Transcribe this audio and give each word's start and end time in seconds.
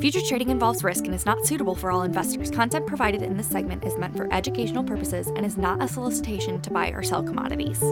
Future 0.00 0.22
trading 0.22 0.48
involves 0.48 0.82
risk 0.82 1.04
and 1.04 1.14
is 1.14 1.26
not 1.26 1.44
suitable 1.44 1.74
for 1.74 1.90
all 1.90 2.04
investors. 2.04 2.50
Content 2.50 2.86
provided 2.86 3.20
in 3.20 3.36
this 3.36 3.46
segment 3.46 3.84
is 3.84 3.98
meant 3.98 4.16
for 4.16 4.32
educational 4.32 4.82
purposes 4.82 5.26
and 5.26 5.44
is 5.44 5.58
not 5.58 5.82
a 5.82 5.88
solicitation 5.88 6.58
to 6.62 6.70
buy 6.70 6.88
or 6.88 7.02
sell 7.02 7.22
commodities. 7.22 7.82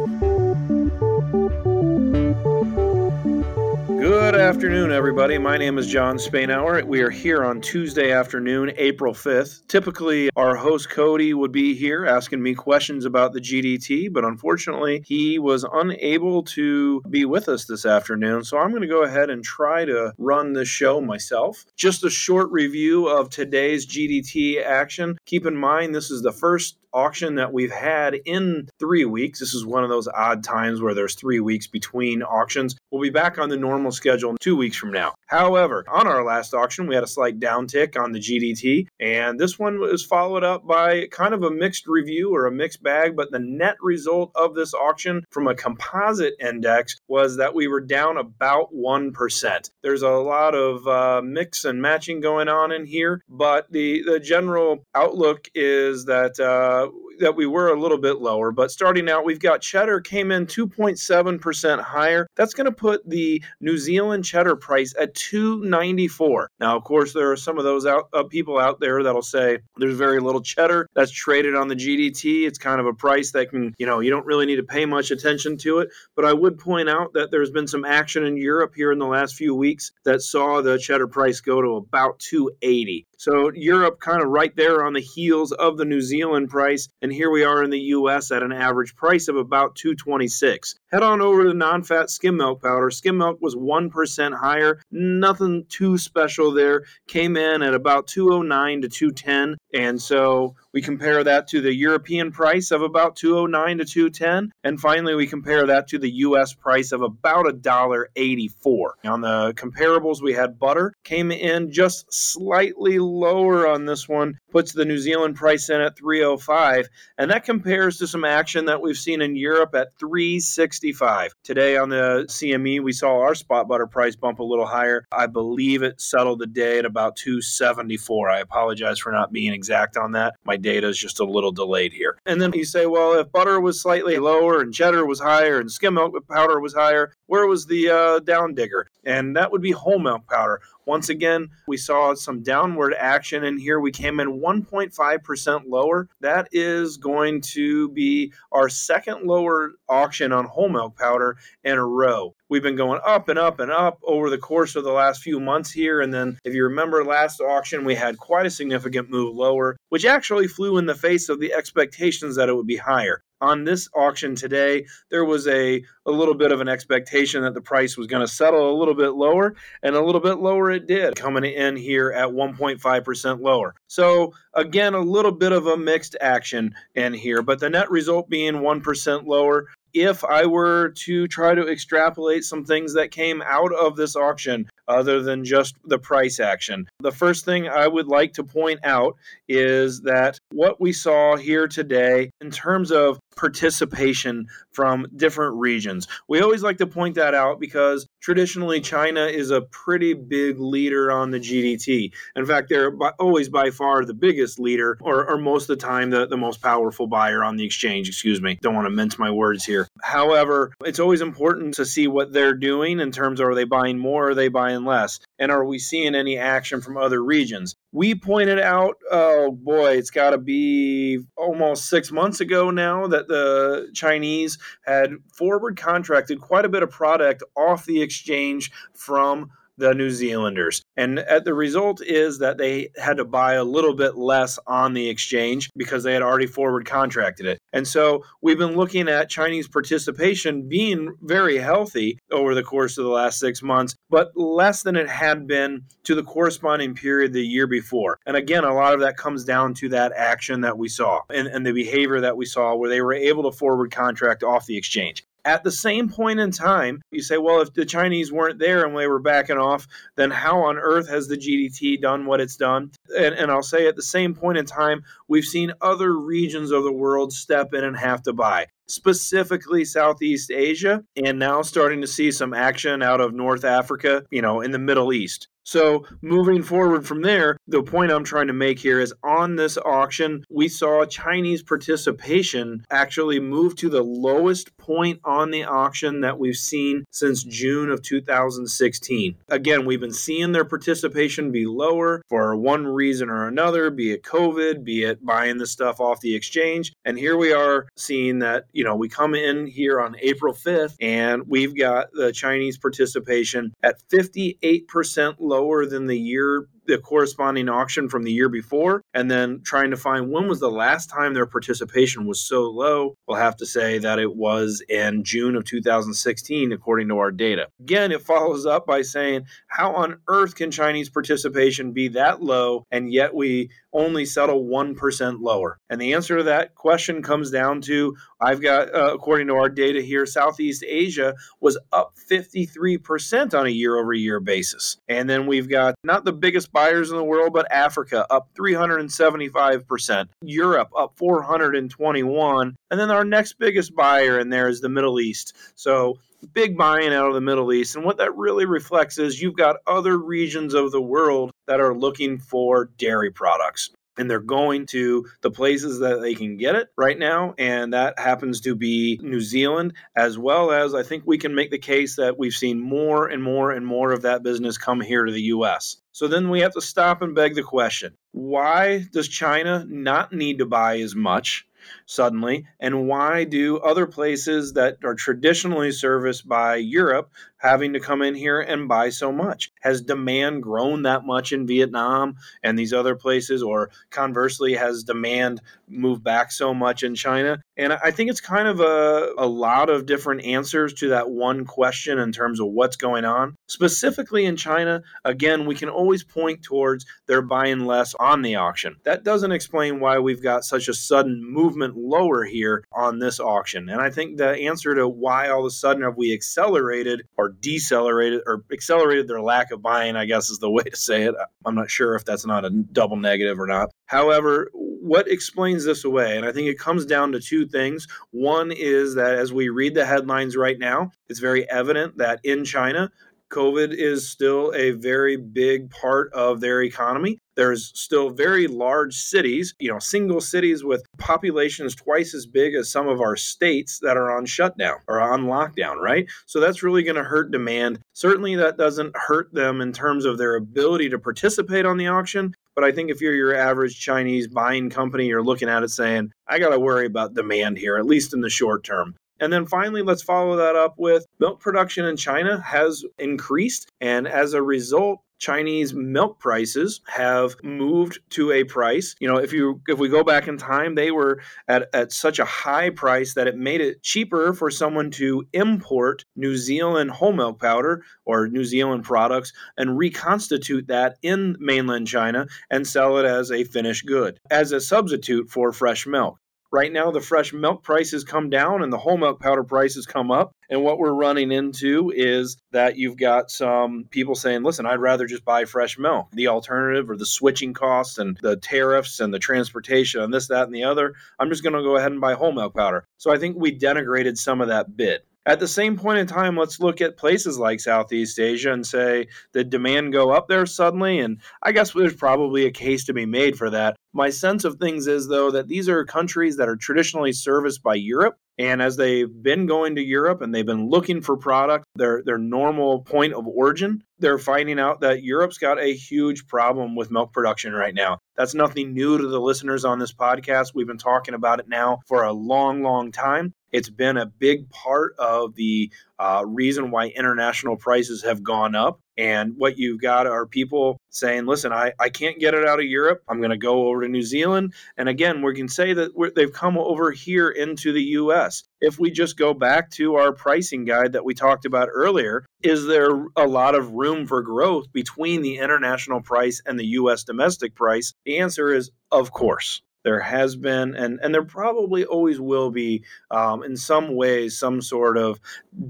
Good 4.01 4.37
afternoon, 4.37 4.93
everybody. 4.93 5.39
My 5.39 5.57
name 5.57 5.77
is 5.77 5.89
Jon 5.89 6.19
Spainhour. 6.19 6.85
We 6.85 7.01
are 7.01 7.11
here 7.11 7.45
on 7.45 7.61
Tuesday 7.61 8.13
afternoon, 8.13 8.73
April 8.77 9.13
5th. 9.13 9.67
Typically, 9.67 10.31
our 10.37 10.55
host 10.55 10.89
Cody 10.89 11.35
would 11.35 11.51
be 11.51 11.75
here 11.75 12.07
asking 12.07 12.41
me 12.41 12.55
questions 12.55 13.05
about 13.05 13.33
the 13.33 13.41
GDT, 13.41 14.13
but 14.13 14.25
unfortunately, 14.25 15.03
he 15.05 15.41
was 15.41 15.67
unable 15.73 16.45
to 16.45 17.03
be 17.11 17.25
with 17.25 17.49
us 17.49 17.65
this 17.65 17.85
afternoon. 17.85 18.45
So 18.45 18.57
I'm 18.59 18.71
going 18.71 18.83
to 18.83 18.89
go 18.89 19.03
ahead 19.03 19.31
and 19.31 19.43
try 19.43 19.85
to 19.87 20.13
run 20.17 20.53
the 20.53 20.65
show 20.65 21.01
myself. 21.01 21.65
Just 21.77 22.05
a 22.05 22.11
short 22.11 22.53
review 22.53 23.09
of 23.09 23.31
today's 23.31 23.85
GDT 23.85 24.65
action. 24.65 25.19
Keep 25.27 25.45
in 25.45 25.57
mind, 25.57 25.93
this 25.93 26.13
is 26.13 26.23
the 26.23 26.31
first 26.31 26.77
auction 26.93 27.35
that 27.37 27.53
we've 27.53 27.73
had 27.73 28.15
in 28.25 28.69
three 28.79 29.05
weeks. 29.05 29.41
This 29.41 29.55
is 29.55 29.65
one 29.65 29.85
of 29.85 29.91
those 29.91 30.09
odd 30.09 30.43
times 30.43 30.81
where 30.81 30.95
there's 30.95 31.15
three 31.15 31.41
weeks 31.41 31.67
between 31.67 32.23
auctions. 32.23 32.77
We'll 32.91 33.03
be 33.03 33.11
back 33.11 33.39
on 33.39 33.49
the 33.49 33.57
normal 33.57 33.88
schedule 33.91 34.37
two 34.39 34.57
weeks 34.57 34.77
from 34.77 34.93
now. 34.93 35.15
However, 35.27 35.85
on 35.89 36.07
our 36.07 36.25
last 36.25 36.55
auction, 36.55 36.87
we 36.87 36.95
had 36.95 37.05
a 37.05 37.09
slight 37.09 37.39
downtick 37.39 38.01
on 38.01 38.13
the 38.13 38.19
GDT, 38.19 38.87
and 39.01 39.39
this 39.39 39.59
one 39.59 39.81
was 39.81 40.05
followed 40.05 40.45
up 40.45 40.67
by 40.67 41.07
kind 41.11 41.35
of 41.35 41.43
a 41.43 41.51
mixed 41.51 41.87
review 41.87 42.35
or 42.35 42.47
a 42.47 42.53
mixed 42.53 42.83
bag. 42.83 43.17
But 43.17 43.31
the 43.31 43.39
net 43.39 43.77
result 43.81 44.33
of 44.35 44.55
this 44.55 44.75
auction 44.75 45.25
from 45.31 45.49
a 45.49 45.55
composite 45.55 46.35
index 46.41 46.98
was 47.09 47.37
that 47.39 47.55
we 47.55 47.69
were 47.69 47.81
down 47.81 48.17
about 48.17 48.75
1%. 48.75 49.71
There's 49.83 50.03
a 50.03 50.11
lot 50.11 50.55
of 50.55 50.87
uh, 50.87 51.23
mix 51.23 51.65
and 51.65 51.81
matching 51.81 52.21
going 52.21 52.49
on 52.49 52.73
in 52.73 52.87
here, 52.87 53.23
but 53.29 53.71
the, 53.73 54.03
the 54.03 54.21
general 54.21 54.87
outlook 54.95 55.49
is 55.55 56.05
that. 56.07 56.39
Uh, 56.39 56.91
that 57.19 57.37
we 57.37 57.47
were 57.47 57.69
a 57.69 57.81
little 57.81 57.99
bit 57.99 58.19
lower. 58.19 58.51
But 58.51 58.71
starting 58.71 59.09
out, 59.09 59.25
we've 59.25 59.41
got 59.41 59.61
cheddar 59.61 60.01
came 60.01 60.31
in 60.31 60.47
2.7% 60.47 61.81
higher. 61.81 62.29
That's 62.37 62.55
going 62.55 62.67
to 62.67 62.73
put 62.73 63.09
the 63.09 63.43
New 63.61 63.77
Zealand 63.77 64.25
cheddar 64.25 64.57
price 64.57 64.95
at 64.99 65.15
2.94. 65.15 66.47
Now, 66.61 66.77
of 66.77 66.85
course, 66.85 67.13
there 67.13 67.31
are 67.31 67.37
some 67.37 67.59
of 67.59 67.65
those 67.65 67.87
out, 67.87 68.09
uh, 68.13 68.25
people 68.25 68.59
out 68.59 68.81
there 68.81 69.03
that'll 69.03 69.23
say 69.23 69.59
there's 69.77 69.97
very 69.97 70.21
little 70.21 70.41
cheddar 70.41 70.89
that's 70.95 71.11
traded 71.11 71.55
on 71.55 71.69
the 71.69 71.77
GDT. 71.77 72.47
It's 72.47 72.59
kind 72.59 72.81
of 72.81 72.87
a 72.87 72.95
price 72.95 73.33
that 73.33 73.51
can, 73.51 73.75
you 73.79 73.87
know, 73.87 74.01
you 74.01 74.11
don't 74.11 74.27
really 74.27 74.47
need 74.47 74.57
to 74.57 74.63
pay 74.63 74.87
much 74.87 75.11
attention 75.11 75.57
to 75.59 75.79
it. 75.79 75.89
But 76.15 76.25
I 76.25 76.33
would 76.33 76.59
point 76.59 76.89
out 76.89 76.98
that 77.15 77.31
there's 77.31 77.51
been 77.51 77.67
some 77.67 77.85
action 77.85 78.25
in 78.25 78.37
Europe 78.37 78.75
here 78.75 78.93
in 78.93 78.99
the 78.99 79.07
last 79.07 79.35
few 79.35 79.55
weeks 79.55 79.93
that 80.05 80.23
saw 80.23 80.63
the 80.63 80.79
cheddar 80.79 81.09
price 81.09 81.41
go 81.41 81.61
to 81.61 81.77
about 81.77 82.19
280. 82.21 83.07
So 83.19 83.51
Europe 83.53 83.99
kind 83.99 84.23
of 84.23 84.29
right 84.29 84.55
there 84.55 84.87
on 84.87 84.93
the 84.93 85.01
heels 85.01 85.51
of 85.51 85.77
the 85.77 85.85
New 85.85 86.01
Zealand 86.01 86.51
price, 86.51 86.89
and 87.03 87.13
here 87.13 87.33
we 87.33 87.43
are 87.43 87.65
in 87.65 87.71
the 87.71 87.81
US 87.97 88.31
at 88.31 88.45
an 88.45 88.53
average 88.53 88.95
price 88.95 89.27
of 89.27 89.35
about 89.35 89.75
226. 89.75 90.77
Head 90.93 91.03
on 91.03 91.21
over 91.21 91.43
to 91.43 91.53
non-fat 91.53 92.11
skim 92.11 92.37
milk 92.37 92.63
powder. 92.63 92.93
Skim 92.93 93.19
milk 93.19 93.39
was 93.41 93.57
1% 93.57 94.39
higher, 94.39 94.81
nothing 94.93 95.67
too 95.69 95.99
special 95.99 96.53
there. 96.53 96.85
Came 97.09 97.37
in 97.37 97.61
at 97.61 97.75
about 97.75 98.07
209 98.07 98.83
to 98.83 98.89
210, 98.89 99.57
and 99.75 100.01
so 100.01 100.55
we 100.73 100.81
compare 100.81 101.25
that 101.25 101.49
to 101.49 101.61
the 101.61 101.75
European 101.75 102.31
price 102.31 102.71
of 102.71 102.83
about 102.83 103.17
209 103.17 103.79
to 103.79 103.85
210, 103.85 104.53
and 104.63 104.81
finally 104.81 105.17
we 105.17 105.27
compare 105.27 105.67
that 105.67 105.89
to 105.89 105.99
the 105.99 106.11
US 106.19 106.55
price 106.55 106.93
of 106.93 107.03
about 107.03 107.47
$1.84. 107.47 108.91
On 109.05 109.21
the 109.21 109.53
comparables 109.57 110.23
we 110.23 110.35
had 110.35 110.61
butter 110.61 110.95
came 111.03 111.33
in 111.33 111.73
just 111.73 112.07
slightly 112.13 113.08
lower 113.09 113.67
on 113.67 113.85
this 113.85 114.09
one, 114.09 114.39
puts 114.51 114.73
the 114.73 114.85
New 114.85 114.99
Zealand 114.99 115.37
price 115.37 115.69
in 115.69 115.81
at 115.81 115.97
305, 115.97 116.89
and 117.19 117.31
that 117.31 117.45
compares 117.45 117.99
to 117.99 118.07
some 118.07 118.25
action 118.25 118.67
that 118.67 118.81
we've 118.81 118.97
seen 118.97 119.23
in 119.23 119.37
Europe 119.37 119.75
at 119.75 119.99
365. 119.99 121.33
Today 121.43 121.77
on 121.77 121.89
the 121.89 122.27
CME, 122.29 122.83
we 122.83 122.93
saw 122.93 123.21
our 123.21 123.35
spot 123.35 123.69
butter 123.69 123.87
price 123.87 124.17
bump 124.17 124.39
a 124.39 124.45
little 124.45 124.67
higher. 124.67 125.07
I 125.13 125.27
believe 125.27 125.83
it 125.83 126.01
settled 126.01 126.39
the 126.39 126.47
day 126.47 126.79
at 126.79 126.85
about 126.85 127.17
274. 127.17 128.31
I 128.31 128.39
apologize 128.41 128.99
for 128.99 129.13
not 129.13 129.33
being 129.33 129.53
exact 129.53 129.97
on 129.97 130.13
that. 130.13 130.35
My 130.45 130.57
data 130.57 130.89
is 130.89 130.99
just 130.99 131.21
a 131.21 131.25
little 131.25 131.53
delayed 131.53 131.93
here. 131.93 132.19
And 132.27 132.41
then 132.41 132.53
you 132.53 132.65
say, 132.65 132.87
well, 132.87 133.15
if 133.15 133.33
butter 133.33 133.61
was 133.61 133.81
slightly 133.81 134.19
lower 134.19 134.61
and 134.61 134.75
cheddar 134.75 135.07
was 135.07 135.21
higher 135.21 135.61
and 135.61 135.71
skim 135.71 135.95
milk 135.95 136.15
powder 136.29 136.61
was 136.61 136.75
higher, 136.75 137.13
where 137.29 137.47
was 137.47 137.67
the 137.67 137.89
uh, 137.89 138.19
down 138.21 138.55
digger? 138.55 138.91
And 139.05 139.37
that 139.37 139.53
would 139.53 139.63
be 139.63 139.71
whole 139.71 139.99
milk 139.99 140.29
powder. 140.29 140.61
Once 140.87 141.11
again, 141.11 141.51
we 141.67 141.77
saw 141.77 142.15
some 142.15 142.43
downward 142.43 142.95
action 142.95 143.45
in 143.45 143.59
here. 143.59 143.79
We 143.79 143.93
came 143.93 144.21
in 144.21 144.41
1.5% 144.41 145.63
lower. 145.67 146.09
That 146.21 146.49
is 146.51 146.97
going 146.97 147.43
to 147.53 147.91
be 147.91 148.33
our 148.51 148.71
second 148.71 149.27
lower 149.27 149.73
auction 149.89 150.33
on 150.33 150.47
whole 150.47 150.71
milk 150.71 150.97
powder 150.97 151.37
in 151.63 151.77
a 151.77 151.85
row. 151.85 152.35
We've 152.49 152.63
been 152.63 152.77
going 152.77 153.01
up 153.05 153.29
and 153.29 153.39
up 153.39 153.61
and 153.61 153.71
up 153.71 153.99
over 154.03 154.31
the 154.31 154.39
course 154.39 154.77
of 154.77 154.85
the 154.85 154.93
last 154.93 155.23
few 155.23 155.39
months 155.39 155.71
here. 155.71 156.01
And 156.01 156.13
then, 156.13 156.39
if 156.45 156.55
you 156.55 156.65
remember 156.65 157.05
last 157.05 157.43
auction, 157.43 157.85
we 157.85 157.95
had 157.95 158.17
quite 158.17 158.47
a 158.47 158.51
significant 158.51 159.11
move 159.11 159.37
lower, 159.37 159.77
which 159.91 160.07
actually 160.07 160.49
flew 160.49 160.79
in 160.79 160.87
the 160.87 160.95
face 160.95 161.29
of 161.29 161.39
the 161.39 161.53
expectations 161.53 162.37
that 162.37 162.49
it 162.49 162.57
would 162.57 162.67
be 162.67 162.77
higher 162.77 163.23
on 163.41 163.65
this 163.65 163.89
auction 163.95 164.35
today, 164.35 164.87
there 165.11 165.25
was 165.25 165.47
a, 165.47 165.83
a 166.07 166.11
little 166.11 166.35
bit 166.35 166.53
of 166.53 166.61
an 166.61 166.69
expectation 166.69 167.43
that 167.43 167.55
the 167.55 167.61
price 167.61 167.97
was 167.97 168.07
going 168.07 168.27
to 168.27 168.33
settle 168.33 168.71
a 168.71 168.77
little 168.79 168.95
bit 168.95 169.11
lower, 169.11 169.55
and 169.83 169.95
a 169.95 170.05
little 170.05 170.21
bit 170.21 170.39
lower 170.39 170.71
it 170.71 170.87
did, 170.87 171.17
coming 171.17 171.45
in 171.45 171.77
here 171.77 172.11
at 172.11 172.29
1.5% 172.29 173.41
lower. 173.41 173.75
So, 173.87 174.33
again, 174.55 174.95
a 174.95 175.01
little 175.01 175.33
bit 175.33 175.53
of 175.53 175.67
a 175.67 175.77
mixed 175.77 176.17
action 176.21 176.75
in 176.95 177.15
here, 177.15 177.43
but 177.43 177.61
the 177.61 177.71
net 177.71 177.91
result 177.91 178.29
being 178.29 178.55
1% 178.55 179.27
lower 179.27 179.69
if 179.95 180.25
I 180.25 180.47
were 180.47 180.91
to 180.91 181.27
try 181.29 181.55
to 181.55 181.69
extrapolate 181.69 182.45
some 182.45 182.65
things 182.65 182.95
that 182.95 183.11
came 183.11 183.43
out 183.43 183.73
of 183.75 183.97
this 183.97 184.17
auction 184.17 184.69
other 184.87 185.23
than 185.23 185.45
just 185.45 185.77
the 185.85 185.99
price 185.99 186.41
action, 186.41 186.89
the 187.01 187.13
first 187.13 187.45
thing 187.45 187.69
I 187.69 187.89
would 187.89 188.07
like 188.07 188.33
to 188.35 188.45
point 188.45 188.81
out 188.85 189.17
is 189.49 190.01
that 190.03 190.39
what 190.51 190.81
we 190.81 190.93
saw 190.93 191.37
here 191.37 191.69
today 191.69 192.31
in 192.41 192.51
terms 192.51 192.91
of 192.91 193.19
participation 193.39 194.49
from 194.73 195.07
different 195.17 195.57
regions. 195.57 196.09
We 196.29 196.41
always 196.41 196.63
like 196.63 196.77
to 196.79 196.87
point 196.87 197.15
that 197.15 197.35
out 197.35 197.61
because 197.61 198.07
traditionally 198.21 198.81
China 198.81 199.27
is 199.27 199.51
a 199.51 199.63
pretty 199.63 200.13
big 200.13 200.59
leader 200.59 201.11
on 201.11 201.31
the 201.31 201.39
GDT. 201.39 202.13
In 202.37 202.45
fact, 202.45 202.69
they're 202.69 202.93
always 203.19 203.49
by 203.49 203.71
far 203.71 204.05
the 204.05 204.13
biggest 204.13 204.59
leader, 204.59 204.99
or, 205.01 205.25
or 205.31 205.39
most 205.39 205.71
of 205.71 205.79
the 205.79 205.87
time 205.87 206.11
the, 206.11 206.27
the 206.27 206.37
most 206.37 206.61
powerful 206.61 207.07
buyer 207.07 207.45
on 207.45 207.57
the 207.57 207.65
exchange. 207.65 208.09
Excuse 208.09 208.43
me. 208.43 208.59
Don't 208.61 208.75
want 208.75 208.87
to 208.87 208.91
mince 208.91 209.19
my 209.19 209.31
words 209.31 209.65
here. 209.65 209.87
However, 210.03 210.73
it's 210.85 210.99
always 210.99 211.21
important 211.21 211.75
to 211.75 211.87
see 211.87 212.09
what 212.09 212.33
they're 212.33 212.55
doing 212.55 213.01
in 213.01 213.13
terms 213.13 213.41
of 213.41 213.47
are 213.47 213.55
they 213.55 213.65
buying 213.65 213.99
more, 213.99 214.27
or 214.27 214.31
are 214.31 214.35
they 214.35 214.49
buying 214.49 214.85
less? 214.85 215.21
And 215.39 215.53
are 215.53 215.65
we 215.65 215.79
seeing 215.79 216.15
any 216.15 216.37
action 216.37 216.81
from 216.81 216.97
other 216.97 217.23
regions? 217.23 217.77
We 217.99 218.15
pointed 218.15 218.61
out, 218.61 218.95
oh 219.11 219.51
boy, 219.51 219.95
it's 219.97 220.13
got 220.13 220.31
to 220.31 220.39
be 220.39 221.19
almost 221.37 221.87
six 221.87 222.13
months 222.13 222.41
ago 222.41 222.71
now 222.71 223.09
that 223.09 223.27
the 223.27 223.91
Chinese 223.93 224.57
had 224.87 225.15
forward 225.35 225.77
contracted 225.77 226.41
quite 226.41 226.65
a 226.65 226.69
bit 226.69 226.85
of 226.85 226.93
product 226.93 227.43
off 227.57 227.87
the 227.87 228.01
exchange 228.01 228.71
from 228.95 229.51
the 229.79 229.95
New 229.95 230.11
Zealanders. 230.11 230.83
And 230.97 231.21
uh, 231.21 231.41
the 231.41 231.55
result 231.55 232.03
is 232.03 232.39
that 232.41 232.59
they 232.59 232.91
had 232.97 233.17
to 233.17 233.25
buy 233.25 233.55
a 233.55 233.65
little 233.65 233.95
bit 233.95 234.17
less 234.17 234.59
on 234.67 234.93
the 234.93 235.09
exchange 235.09 235.71
because 235.77 236.03
they 236.03 236.13
had 236.13 236.23
already 236.23 236.47
forward 236.47 236.87
contracted 236.87 237.47
it. 237.47 237.59
And 237.73 237.87
so 237.87 238.25
we've 238.43 238.59
been 238.59 238.77
looking 238.77 239.09
at 239.09 239.31
Chinese 239.31 239.69
participation 239.69 240.69
being 240.69 241.15
very 241.23 241.59
healthy 241.59 242.19
over 242.31 242.55
the 242.55 242.63
course 242.63 242.99
of 242.99 243.05
the 243.05 243.11
last 243.11 243.39
six 243.39 243.63
months, 243.63 243.95
but 244.11 244.37
less 244.37 244.83
than 244.83 244.97
it 244.97 245.09
had 245.09 245.47
been 245.47 245.85
to 246.05 246.15
the 246.15 246.23
corresponding 246.23 246.95
period 246.95 247.33
the 247.33 247.47
year 247.47 247.67
before. 247.67 248.19
And 248.27 248.37
again, 248.37 248.65
a 248.65 248.75
lot 248.75 248.95
of 248.95 249.01
that 249.01 249.17
comes 249.17 249.45
down 249.45 249.75
to 249.75 249.89
that 249.91 250.13
action 250.13 250.63
that 250.63 250.79
we 250.79 250.89
saw 250.89 251.21
and, 251.31 251.47
and 251.47 251.65
the 251.65 251.73
behavior 251.73 252.21
that 252.21 252.37
we 252.37 252.47
saw 252.47 252.75
where 252.75 252.91
they 252.91 253.01
were 253.01 253.15
able 253.15 253.51
to 253.51 253.57
forward 253.57 253.91
contract 253.91 254.43
off 254.43 254.67
the 254.67 254.77
exchange. 254.77 255.25
At 255.49 255.65
the 255.65 255.73
same 255.73 256.11
point 256.11 256.41
in 256.41 256.51
time, 256.51 257.01
you 257.11 257.23
say, 257.23 257.39
well, 257.39 257.63
if 257.63 257.73
the 257.73 257.87
Chinese 257.87 258.31
weren't 258.31 258.59
there 258.59 258.85
and 258.85 258.95
they 258.95 259.07
were 259.07 259.19
backing 259.19 259.57
off, 259.57 259.87
then 260.15 260.31
how 260.31 260.59
on 260.59 260.77
earth 260.77 261.09
has 261.09 261.27
the 261.27 261.39
GDT 261.39 262.03
done 262.03 262.27
what 262.27 262.43
it's 262.43 262.57
done? 262.57 262.91
And, 263.19 263.35
and 263.35 263.51
I'll 263.51 263.63
say 263.63 263.87
at 263.87 263.97
the 263.97 264.03
same 264.03 264.35
point 264.35 264.59
in 264.59 264.67
time, 264.67 265.05
we've 265.27 265.47
seen 265.47 265.73
other 265.81 266.13
regions 266.13 266.71
of 266.71 266.85
the 266.85 266.93
world 266.93 267.33
step 267.33 267.73
in 267.73 267.83
and 267.83 267.97
have 267.97 268.23
to 268.25 268.35
buy 268.35 268.67
specifically 268.89 269.87
Southeast 269.87 270.51
Asia, 270.51 271.03
and 271.17 271.39
now 271.39 271.63
starting 271.63 272.01
to 272.01 272.07
see 272.07 272.31
some 272.31 272.55
action 272.55 273.03
out 273.03 273.21
of 273.21 273.35
North 273.35 273.65
Africa, 273.65 274.25
you 274.31 274.43
know, 274.43 274.61
in 274.61 274.71
the 274.71 274.79
Middle 274.79 275.13
East. 275.13 275.49
So, 275.69 276.07
moving 276.23 276.63
forward 276.63 277.07
from 277.07 277.21
there, 277.21 277.59
the 277.67 277.83
point 277.83 278.11
I'm 278.11 278.25
trying 278.25 278.47
to 278.47 278.55
make 278.55 278.79
here 278.79 279.01
is 279.01 279.13
on 279.23 279.57
this 279.57 279.77
auction, 279.77 280.43
we 280.49 280.67
saw 280.67 281.05
Chinese 281.05 281.63
participation 281.63 282.87
actually 282.91 283.39
move 283.39 283.77
to 283.77 283.91
the 283.91 284.03
lowest 284.03 284.75
point 284.79 285.21
on 285.25 285.51
the 285.51 285.65
auction 285.65 286.23
that 286.23 286.39
we've 286.39 286.57
seen 286.57 287.05
since 287.11 287.43
June 287.43 287.91
of 287.91 288.01
2016. 288.01 289.37
Again, 289.51 289.85
we've 289.85 290.01
been 290.01 290.11
seeing 290.11 290.53
their 290.53 290.65
participation 290.65 291.53
be 291.53 291.67
lower 291.67 292.23
for 292.31 292.57
one 292.57 292.87
reason 292.87 293.29
or 293.29 293.47
another, 293.47 293.91
be 293.91 294.13
it 294.13 294.23
COVID, 294.23 294.85
be 294.85 295.03
it 295.03 295.23
buying 295.23 295.59
the 295.59 295.67
stuff 295.67 296.01
off 296.01 296.23
the 296.23 296.35
exchange. 296.35 296.95
And 297.05 297.19
here 297.19 297.37
we 297.37 297.53
are 297.53 297.89
seeing 297.95 298.39
that, 298.39 298.65
you 298.73 298.85
know, 298.85 298.97
we 298.97 299.11
come 299.11 299.35
in 299.35 299.67
here 299.67 300.01
on 300.01 300.17
April 300.23 300.55
5th 300.55 300.97
and 300.99 301.43
we've 301.47 301.77
got 301.77 302.11
the 302.15 302.33
Chinese 302.33 302.79
participation 302.79 303.75
at 303.83 304.01
58% 304.11 305.35
lower 305.39 305.58
lower 305.59 305.87
than 305.87 306.07
the 306.07 306.19
year 306.19 306.69
the 306.89 306.99
corresponding 306.99 307.69
auction 307.69 308.09
from 308.09 308.25
the 308.25 308.33
year 308.33 308.49
before 308.49 309.03
and 309.15 309.31
then 309.31 309.61
trying 309.65 309.91
to 309.91 309.97
find 309.97 310.31
when 310.31 310.49
was 310.49 310.61
the 310.61 310.71
last 310.71 311.09
time 311.09 311.35
their 311.35 311.47
participation 311.47 312.27
was 312.27 312.41
so 312.41 312.63
low. 312.63 313.15
We'll 313.27 313.39
have 313.39 313.57
to 313.59 313.67
say 313.67 313.99
that 313.99 314.19
it 314.19 314.35
was 314.35 314.83
in 314.89 315.25
june 315.25 315.55
of 315.55 315.65
2016 315.65 316.73
according 316.73 317.09
to 317.09 317.19
our 317.19 317.31
data. 317.31 317.69
Again 317.81 318.13
it 318.13 318.23
follows 318.23 318.67
up 318.67 318.87
by 318.87 319.03
saying 319.03 319.45
how 319.69 319.95
on 319.95 320.19
earth 320.29 320.55
can 320.55 320.71
chinese 320.71 321.11
participation 321.11 321.93
be 321.93 322.09
that 322.09 322.43
low 322.43 322.85
and 322.91 323.13
yet 323.13 323.35
we 323.35 323.71
only 323.93 324.27
settle 324.27 324.65
1% 324.65 325.41
lower? 325.41 325.79
And 325.89 325.99
the 325.99 326.13
answer 326.13 326.37
to 326.37 326.43
that 326.45 326.75
question 326.75 327.23
comes 327.23 327.51
down 327.51 327.81
to 327.83 328.17
i've 328.41 328.63
got 328.63 328.95
uh, 328.95 329.15
according 329.15 329.49
to 329.49 329.55
our 329.55 329.69
data 329.69 330.01
here 330.01 330.27
southeast 330.27 330.85
asia 330.87 331.35
was 331.61 331.79
up 331.93 332.15
53% 332.31 333.59
on 333.59 333.67
a 333.67 333.71
year 333.71 333.97
over 333.97 334.13
year 334.13 334.41
basis. 334.41 334.99
And 335.09 335.29
then 335.29 335.47
we've 335.47 335.69
got 335.69 335.95
not 336.05 336.25
the 336.25 336.33
biggest 336.33 336.73
buyers 336.79 337.11
in 337.11 337.17
the 337.17 337.25
world, 337.25 337.53
but 337.53 337.71
Africa 337.73 338.25
up 338.31 338.49
375%, 338.57 340.29
Europe 340.43 340.89
up 340.97 341.13
421, 341.17 342.77
and 342.91 343.01
then 343.01 343.11
our 343.11 343.25
next 343.25 343.59
biggest 343.59 343.97
buyer 343.97 344.39
in 344.39 344.49
there 344.49 344.69
is 344.69 344.81
the 344.81 344.89
Middle 344.89 345.19
East. 345.19 345.57
So 345.75 346.19
big 346.53 346.79
buying 346.79 347.13
out 347.13 347.27
of 347.27 347.35
the 347.35 347.41
Middle 347.41 347.73
East. 347.73 347.97
And 347.97 348.05
what 348.05 348.19
that 348.19 348.37
really 348.37 348.65
reflects 348.65 349.19
is 349.19 349.43
you've 349.43 349.57
got 349.57 349.79
other 349.89 350.19
regions 350.19 350.73
of 350.73 350.93
the 350.93 351.03
world 351.03 351.51
that 351.67 351.81
are 351.81 351.97
looking 351.97 352.39
for 352.39 352.91
dairy 352.97 353.33
products 353.33 353.91
and 354.19 354.31
they're 354.31 354.41
going 354.41 354.87
to 354.87 355.27
the 355.41 355.51
places 355.51 356.01
that 356.01 356.21
they 356.21 356.35
can 356.35 356.57
get 356.57 356.75
it 356.75 356.89
right 356.97 357.19
now. 357.19 357.55
And 357.57 357.93
that 357.95 358.19
happens 358.19 358.61
to 358.63 358.75
be 358.75 359.19
New 359.23 359.41
Zealand, 359.41 359.95
as 360.17 360.37
well 360.37 360.71
as 360.71 360.95
I 360.95 361.03
think 361.03 361.23
we 361.27 361.39
can 361.39 361.55
make 361.55 361.71
the 361.71 361.79
case 361.79 362.17
that 362.17 362.39
we've 362.39 362.53
seen 362.53 362.81
more 362.81 363.29
and 363.29 363.43
more 363.43 363.71
and 363.71 363.87
more 363.87 364.13
of 364.13 364.23
that 364.23 364.43
business 364.43 364.77
come 364.77 365.01
here 365.01 365.25
to 365.25 365.33
the 365.33 365.43
US. 365.43 365.97
So 366.13 366.27
then 366.27 366.51
we 366.51 366.61
have 366.61 366.73
to 366.73 366.81
stop 366.81 367.23
and 367.23 367.35
beg 367.35 367.55
the 367.55 367.63
question 367.63 368.15
why 368.33 369.05
does 369.13 369.29
China 369.29 369.85
not 369.89 370.33
need 370.33 370.59
to 370.59 370.67
buy 370.67 370.99
as 370.99 371.15
much? 371.15 371.65
suddenly? 372.07 372.67
And 372.81 373.09
why 373.09 373.45
do 373.45 373.79
other 373.79 374.07
places 374.07 374.75
that 374.75 374.99
are 375.05 375.15
traditionally 375.15 375.93
serviced 375.93 376.49
by 376.49 376.77
Europe 376.77 377.31
having 377.59 377.93
to 377.93 378.01
come 378.01 378.23
in 378.23 378.35
here 378.35 378.61
and 378.61 378.89
buy 378.89 379.11
so 379.11 379.31
much? 379.31 379.71
Has 379.81 380.01
demand 380.01 380.63
grown 380.63 381.03
that 381.03 381.25
much 381.25 381.53
in 381.53 381.67
Vietnam 381.67 382.37
and 382.63 382.79
these 382.79 382.93
other 382.93 383.15
places, 383.15 383.63
or 383.63 383.91
conversely, 384.11 384.75
has 384.75 385.05
demand 385.05 385.61
moved 385.89 386.25
back 386.25 386.51
so 386.53 386.73
much 386.73 387.03
in 387.03 387.15
China? 387.15 387.59
And 387.77 387.93
I 387.93 388.11
think 388.11 388.31
it's 388.31 388.41
kind 388.41 388.67
of 388.67 388.81
a, 388.81 389.33
a 389.39 389.47
lot 389.47 389.89
of 389.91 390.07
different 390.07 390.45
answers 390.45 390.93
to 390.95 391.09
that 391.11 391.31
one 391.31 391.65
question 391.65 392.19
in 392.19 392.33
terms 392.33 392.61
of 392.61 392.69
what's 392.69 392.97
going 392.97 393.25
on. 393.25 393.55
Specifically 393.69 394.45
in 394.45 394.57
China, 394.57 395.03
again, 395.25 395.67
we 395.67 395.75
can 395.75 395.89
always 395.89 396.25
point 396.25 396.63
towards 396.63 397.07
they're 397.27 397.43
buying 397.43 397.85
less 397.87 398.15
on 398.19 398.43
the 398.43 398.57
auction. 398.57 398.97
That 399.05 399.25
doesn't 399.25 399.53
explain 399.53 400.01
why 400.01 400.19
we've 400.19 400.43
got 400.43 400.65
such 400.65 400.89
a 400.89 400.95
sudden 400.95 401.45
movement 401.45 401.97
lower 401.97 402.45
here 402.45 402.85
on 402.93 403.19
this 403.19 403.39
auction. 403.39 403.89
And 403.89 404.01
I 404.01 404.11
think 404.11 404.37
the 404.37 404.51
answer 404.51 404.95
to 404.95 405.09
why 405.09 405.49
all 405.49 405.61
of 405.61 405.67
a 405.67 405.71
sudden 405.71 406.03
have 406.03 406.17
we 406.17 406.33
accelerated 406.33 407.27
or 407.37 407.48
decelerated 407.49 408.43
or 408.47 408.65
accelerated 408.73 409.29
their 409.29 409.41
lack 409.41 409.71
of 409.71 409.83
buying, 409.83 410.17
I 410.17 410.25
guess 410.25 410.51
is 410.51 410.59
the 410.59 410.71
way 410.71 410.83
to 410.83 410.97
say 410.97 411.25
it. 411.25 411.35
I'm 411.65 411.75
not 411.75 411.91
sure 411.91 412.15
if 412.15 412.25
that's 412.25 412.47
not 412.47 412.65
a 412.65 412.71
double 412.71 413.17
negative 413.17 413.59
or 413.59 413.67
not. 413.67 413.91
However, 414.07 414.71
what 414.73 415.29
explains 415.29 415.85
this 415.85 416.05
away? 416.05 416.37
And 416.37 416.45
I 416.45 416.53
think 416.53 416.69
it 416.69 416.79
comes 416.79 417.07
down 417.07 417.33
to 417.33 417.41
two 417.41 417.67
things. 417.67 418.07
One 418.31 418.73
is 418.73 419.15
that 419.15 419.35
as 419.35 419.53
we 419.53 419.69
read 419.69 419.95
the 419.95 420.05
headlines 420.05 420.57
right 420.57 420.79
now, 420.79 421.13
it's 421.29 421.41
very 421.41 421.69
evident 421.71 422.19
that 422.19 422.41
in 422.45 422.65
China, 422.65 423.11
COVID 423.51 423.95
is 423.95 424.29
still 424.29 424.73
a 424.75 424.91
very 424.91 425.37
big 425.37 425.91
part 425.91 426.33
of 426.35 426.61
their 426.61 426.83
economy. 426.83 427.39
There's 427.59 427.91
still 427.97 428.31
very 428.31 428.69
large 428.69 429.17
cities, 429.17 429.75
you 429.81 429.91
know, 429.91 429.99
single 429.99 430.41
cities 430.41 430.85
with 430.85 431.05
populations 431.19 431.97
twice 431.97 432.33
as 432.33 432.47
big 432.47 432.77
as 432.77 432.89
some 432.89 433.09
of 433.09 433.21
our 433.21 433.35
states 433.35 433.99
that 434.03 434.17
are 434.17 434.31
on 434.31 434.47
shutdown 434.47 434.99
or 435.09 435.21
on 435.21 435.47
lockdown, 435.47 435.97
right? 435.97 436.29
So 436.47 436.61
that's 436.61 436.85
really 436.85 437.03
going 437.03 437.17
to 437.17 437.25
hurt 437.25 437.51
demand. 437.51 437.99
Certainly, 438.13 438.55
that 438.57 438.79
doesn't 438.79 439.17
hurt 439.17 439.53
them 439.53 439.81
in 439.81 439.93
terms 439.93 440.25
of 440.25 440.39
their 440.39 440.55
ability 440.55 441.09
to 441.09 441.19
participate 441.19 441.85
on 441.85 441.97
the 441.97 442.07
auction. 442.07 442.55
But 442.77 442.85
I 442.85 442.93
think 442.93 443.11
if 443.11 443.21
you're 443.21 443.35
your 443.35 443.57
average 443.57 443.99
Chinese 443.99 444.47
buying 444.47 444.89
company, 444.89 445.27
you're 445.27 445.43
looking 445.43 445.69
at 445.69 445.83
it 445.83 445.91
saying, 445.91 446.31
I 446.47 446.61
got 446.61 446.69
to 446.69 446.79
worry 446.79 447.07
about 447.07 447.35
demand 447.35 447.77
here, 447.77 447.99
at 447.99 448.07
least 448.07 448.35
in 448.35 448.41
the 448.41 448.51
short 448.51 448.85
term. 448.85 449.17
And 449.41 449.53
then 449.53 449.67
finally, 449.67 450.03
let's 450.03 450.23
follow 450.23 450.57
that 450.57 450.77
up 450.77 450.95
with 450.99 451.27
milk 451.39 451.61
production 451.61 452.05
in 452.05 452.17
China 452.17 452.61
has 452.61 453.05
increased. 453.19 453.91
And 454.01 454.27
as 454.27 454.55
a 454.55 454.63
result, 454.63 455.21
Chinese 455.39 455.95
milk 455.95 456.39
prices 456.41 457.01
have 457.07 457.55
moved 457.63 458.19
to 458.31 458.51
a 458.51 458.65
price. 458.65 459.15
You 459.21 459.29
know, 459.29 459.37
if 459.37 459.53
you 459.53 459.81
if 459.87 459.99
we 459.99 460.09
go 460.09 460.25
back 460.25 460.49
in 460.49 460.59
time, 460.59 460.95
they 460.95 461.11
were 461.11 461.41
at, 461.69 461.89
at 461.95 462.13
such 462.13 462.39
a 462.39 462.45
high 462.45 462.91
price 462.91 463.35
that 463.35 463.47
it 463.47 463.57
made 463.57 463.81
it 463.81 464.03
cheaper 464.03 464.53
for 464.53 464.71
someone 464.71 465.11
to 465.13 465.47
import 465.53 466.25
New 466.35 466.57
Zealand 466.57 467.13
whole 467.13 467.33
milk 467.33 467.61
powder 467.61 468.03
or 468.25 468.49
New 468.49 468.65
Zealand 468.65 469.05
products 469.05 469.53
and 469.77 469.97
reconstitute 469.97 470.89
that 470.89 471.19
in 471.23 471.57
mainland 471.61 472.09
China 472.09 472.47
and 472.71 472.87
sell 472.87 473.19
it 473.19 473.25
as 473.25 473.53
a 473.53 473.65
finished 473.65 474.07
good, 474.07 474.41
as 474.51 474.73
a 474.73 474.81
substitute 474.81 475.49
for 475.49 475.73
fresh 475.73 476.07
milk. 476.07 476.39
Right 476.71 476.93
now, 476.93 477.11
the 477.11 477.23
fresh 477.23 477.55
milk 477.55 477.83
prices 477.83 478.25
come 478.25 478.51
down 478.51 478.83
and 478.83 478.93
the 478.93 478.99
whole 478.99 479.17
milk 479.17 479.41
powder 479.41 479.65
prices 479.65 480.05
come 480.05 480.31
up. 480.31 480.53
And 480.69 480.83
what 480.83 480.99
we're 480.99 481.15
running 481.15 481.51
into 481.51 482.13
is 482.15 482.59
that 482.73 482.99
you've 482.99 483.17
got 483.17 483.51
some 483.51 484.05
people 484.11 484.35
saying, 484.35 484.65
listen, 484.65 484.85
I'd 484.85 485.01
rather 485.01 485.27
just 485.27 485.47
buy 485.47 485.65
fresh 485.65 485.99
milk. 485.99 486.29
The 486.33 486.49
alternative 486.49 487.09
or 487.09 487.17
the 487.17 487.25
switching 487.25 487.73
costs 487.73 488.19
and 488.19 488.39
the 488.43 488.57
tariffs 488.57 489.19
and 489.19 489.33
the 489.33 489.39
transportation 489.39 490.21
and 490.21 490.33
this, 490.33 490.49
that, 490.49 490.65
and 490.65 490.75
the 490.75 490.85
other, 490.85 491.15
I'm 491.39 491.49
just 491.49 491.63
going 491.63 491.73
to 491.73 491.83
go 491.83 491.97
ahead 491.97 492.13
and 492.13 492.21
buy 492.21 492.35
whole 492.35 492.53
milk 492.53 492.75
powder. 492.75 493.05
So 493.17 493.33
I 493.33 493.39
think 493.39 493.57
we 493.57 493.79
denigrated 493.79 494.37
some 494.37 494.61
of 494.61 494.69
that 494.69 494.95
bid. 494.95 495.23
At 495.47 495.61
the 495.61 495.69
same 495.69 495.97
point 495.97 496.19
in 496.19 496.27
time, 496.27 496.59
let's 496.59 496.79
look 496.79 497.01
at 497.01 497.17
places 497.17 497.59
like 497.59 497.81
Southeast 497.81 498.39
Asia 498.39 498.71
and 498.71 498.87
say, 498.87 499.29
did 499.55 499.71
demand 499.71 500.13
go 500.13 500.31
up 500.31 500.47
there 500.47 500.67
suddenly? 500.67 501.21
And 501.21 501.41
I 501.63 501.73
guess 501.73 501.93
there's 501.95 502.15
probably 502.15 502.67
a 502.67 502.71
case 502.71 503.07
to 503.07 503.15
be 503.15 503.25
made 503.25 503.57
for 503.57 503.71
that. 503.71 503.97
My 504.19 504.31
sense 504.31 504.65
of 504.65 504.79
things 504.79 505.07
is, 505.07 505.29
though, 505.29 505.53
that 505.53 505.69
these 505.69 505.89
are 505.89 506.05
countries 506.05 506.57
that 506.57 506.69
are 506.69 506.75
traditionally 506.75 507.33
serviced 507.33 507.85
by 507.85 507.95
Europe. 507.95 508.37
And 508.59 508.83
as 508.83 508.97
they've 508.97 509.31
been 509.31 509.67
going 509.67 509.95
to 509.95 510.03
Europe 510.03 510.43
and 510.43 510.53
they've 510.53 510.67
been 510.67 510.91
looking 510.91 511.21
for 511.21 511.37
product, 511.37 511.85
their, 511.95 512.25
their 512.25 512.37
normal 512.37 513.03
point 513.03 513.33
of 513.35 513.47
origin, 513.47 514.03
they're 514.19 514.41
finding 514.41 514.81
out 514.81 515.03
that 515.03 515.23
Europe's 515.23 515.59
got 515.59 515.79
a 515.79 515.95
huge 515.95 516.49
problem 516.49 516.97
with 516.97 517.13
milk 517.13 517.33
production 517.33 517.75
right 517.75 517.95
now. 517.95 518.19
That's 518.37 518.57
nothing 518.57 518.93
new 518.93 519.19
to 519.19 519.29
the 519.29 519.41
listeners 519.41 519.85
on 519.85 520.01
this 520.01 520.13
podcast. 520.13 520.73
We've 520.75 520.85
been 520.85 520.99
talking 520.99 521.35
about 521.35 521.61
it 521.61 521.69
now 521.69 522.01
for 522.09 522.25
a 522.25 522.33
long, 522.33 522.83
long 522.83 523.13
time. 523.13 523.55
It's 523.71 523.91
been 523.91 524.17
a 524.17 524.27
big 524.27 524.69
part 524.71 525.15
of 525.21 525.55
the 525.55 525.93
uh, 526.19 526.43
reason 526.45 526.91
why 526.91 527.07
international 527.07 527.77
prices 527.77 528.25
have 528.25 528.43
gone 528.43 528.75
up. 528.75 528.99
And 529.17 529.55
what 529.57 529.79
you've 529.79 530.01
got 530.01 530.27
are 530.27 530.45
people 530.45 530.98
saying, 531.11 531.47
listen, 531.47 531.73
I, 531.73 531.93
I 531.99 532.09
can't 532.09 532.39
get 532.39 532.55
it 532.55 532.67
out 532.67 532.79
of 532.79 532.87
Europe. 532.87 533.23
I'm 533.29 533.39
going 533.39 533.51
to 533.51 533.57
go 533.57 533.89
over 533.89 534.03
to 534.03 534.09
New 534.09 534.23
Zealand. 534.23 534.75
And 534.97 535.09
again, 535.09 535.43
we 535.43 535.55
can 535.55 535.69
say 535.69 535.93
that 535.95 536.33
they've 536.35 536.53
come 536.53 536.79
over 536.79 537.11
here 537.11 537.49
into 537.49 537.93
the 537.93 538.03
US. 538.03 538.65
If 538.81 538.99
we 538.99 539.11
just 539.11 539.37
go 539.37 539.55
back 539.55 539.91
to 539.93 540.17
our 540.17 540.33
pricing 540.33 540.85
guide 540.85 541.13
that 541.13 541.25
we 541.25 541.35
talked 541.35 541.65
about 541.65 541.89
earlier, 541.93 542.45
is 542.63 542.87
there 542.87 543.11
a 543.37 543.47
lot 543.47 543.75
of 543.75 543.93
room 543.93 544.27
for 544.27 544.43
growth 544.43 544.93
between 544.93 545.43
the 545.43 545.59
international 545.59 546.21
price 546.21 546.63
and 546.65 546.79
the 546.79 546.87
US 546.87 547.25
domestic 547.25 547.75
price? 547.75 548.13
The 548.25 548.39
answer 548.39 548.73
is, 548.73 548.91
of 549.11 549.33
course 549.33 549.83
there 550.05 550.21
has 550.21 550.57
been 550.57 550.95
and 550.95 551.19
and 551.23 551.35
there 551.35 551.45
probably 551.45 552.05
always 552.05 552.41
will 552.41 552.71
be 552.71 553.05
um, 553.31 553.63
in 553.63 553.77
some 553.77 554.15
ways 554.15 554.59
some 554.59 554.81
sort 554.81 555.19
of 555.19 555.41